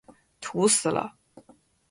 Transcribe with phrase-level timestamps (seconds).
[0.39, 1.15] 土死了！